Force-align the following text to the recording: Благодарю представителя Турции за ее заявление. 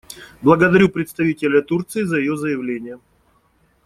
Благодарю 0.41 0.89
представителя 0.89 1.61
Турции 1.61 2.01
за 2.01 2.17
ее 2.17 2.35
заявление. 2.35 2.99